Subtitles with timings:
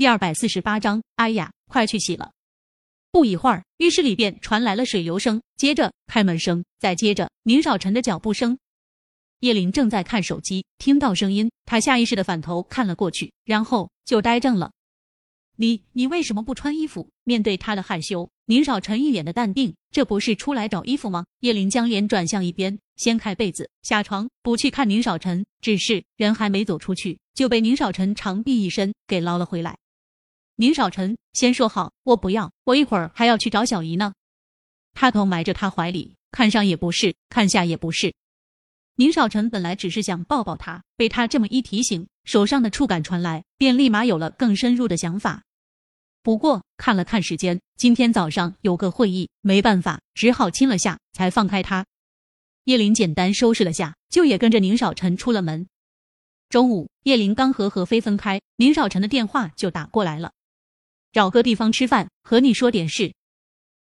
[0.00, 2.32] 第二百四十八章，哎呀，快去洗了！
[3.12, 8.58] 不一会儿，浴室里便传来了水流声，接着开门声，再接着宁少臣的脚步声。
[9.40, 14.72] 叶林正在看手机，听到声音，他下意识的反头看了过去，然后就呆怔了。
[15.56, 17.10] 你你为什么不穿衣服？
[17.24, 19.74] 面对他的害羞，宁少臣一脸的淡定。
[19.90, 21.26] 这不是出来找衣服吗？
[21.40, 25.44] 叶林将脸转向一边，掀开被子，下床，不去看宁少臣。
[25.60, 29.76] 只是人还没走出去，就被宁少臣长臂一伸给捞了回来。
[30.60, 34.12] 宁少臣，先说好，我不要，我一会儿还要去找小姨呢。
[34.92, 38.12] 他头埋着他怀里，看上也不是，看下也不是。
[38.96, 45.44] 宁少臣本来只是想抱抱他，被他这么一提醒，手上的触感传来，便立马有了更深入的想法。
[46.22, 51.86] 不过看了看时间，今天早上有个会议，没办法，只好亲了下，才放开他。
[52.64, 55.66] 叶林简单收拾了下，就也跟着宁少臣出了门。
[56.50, 60.32] 中午，叶林刚和何飞分开，宁少臣的电话就打过来了，
[61.12, 63.14] 找个地方吃饭，和你说点事，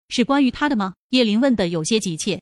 [0.08, 0.94] 是关于他的吗？
[1.11, 2.41] 叶林问的有些急切。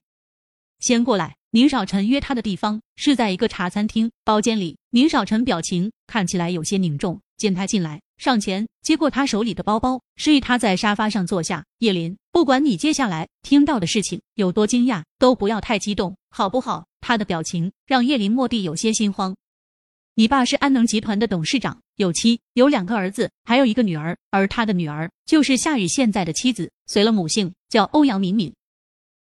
[0.78, 1.36] 先过来。
[1.54, 4.78] 宁少臣约他的地方是在一个茶餐厅包间里。
[4.88, 11.62] 宁少臣表情看起来有些凝重，见他进来，上前接过他手里的包包，示意他在沙发上坐下。
[11.80, 16.86] 叶林，不管你接下来听到的事情有多惊讶，都不要太激动，好不好？
[17.02, 19.36] 他的表情让叶林蓦地有些心慌。
[20.14, 28.52] 你爸是安能集团的董事长，有妻，有两个儿子，还有一个女儿，而他的女儿就是夏雨现在的妻子，随了母姓，叫欧阳敏敏。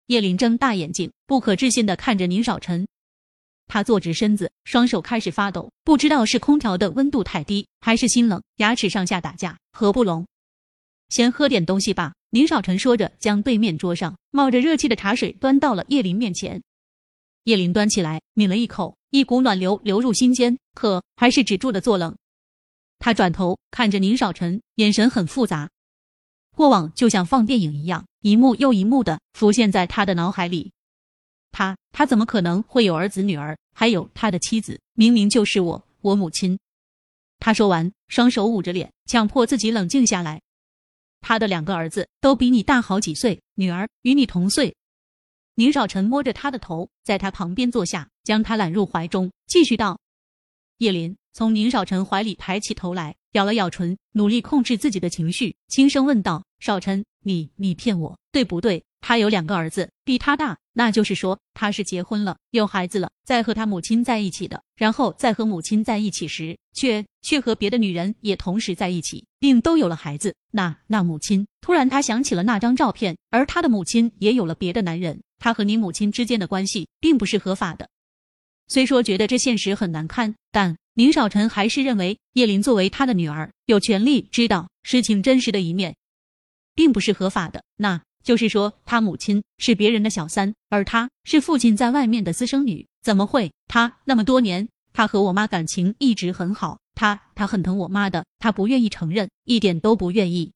[0.08, 2.86] 叶林睁大眼睛，不可置信的看着宁少臣。
[3.66, 10.26] 他坐直身子，双手开始发抖，不知道是空调的温度太低，还是心冷，牙齿上下打架，合不拢。
[11.08, 12.12] 先喝点东西吧。
[12.28, 16.62] 宁少臣说着，将对面桌上冒着热气的茶水端到了叶林面前。
[17.44, 22.16] 叶林端起来，抿了一口，一股暖流流入心间，可还是止住了作冷。
[22.98, 25.70] 他转头看着宁少臣，眼神很复杂。
[26.56, 30.72] 过往就像放电影一样，一幕又一幕的浮现在他的脑海里。
[31.52, 33.58] 他他怎么可能会有儿子女儿？
[33.74, 36.58] 还有他的妻子，明明就是我，我母亲。
[37.40, 40.40] 他说完，双手捂着脸，强迫自己冷静下来。
[41.20, 44.74] 他的两个儿子都比你大好几岁，女儿与你同岁。
[45.56, 50.00] 宁少臣摸着他的头，在他旁边坐下，将他揽入怀中，继续道
[50.78, 58.84] ：“叶林。”从宁少臣怀里抬起头来，咬了咬唇，努力控制自己的情绪，轻声问道：“少臣，你你骗我，对不对？
[59.00, 64.62] 他有两个儿子，比他大，那就是说他是结婚了，有孩子了，在和他母亲在一起的。
[64.76, 70.36] 然后在和母亲在一起时，却却和别的女人也同时在一起，并都有了孩子。
[70.52, 75.20] 那那母亲突然，他想起了那张照片，而他的母亲也有了别的男人。
[75.44, 77.90] 他和你母亲之间的关系并不是合法的。
[78.66, 85.96] 虽说觉得这现实很难堪，但……”宁少臣还是认为叶琳作为他的女儿，有权利知道事情真实的一面，
[86.74, 87.62] 并不是合法的。
[87.76, 92.86] 那就是说，他母亲是别人的小三，而他是父亲在外面的私生女。
[93.02, 93.52] 怎么会？
[93.66, 100.52] 他那么多年，他和我妈感情一直很好，他他很疼我妈的，他不愿意承认，一点都不愿意。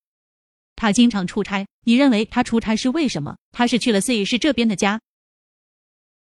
[0.78, 3.36] 他经常出差，你认为他出差是为什么？
[3.50, 5.00] 他是去了 C 市这边的家，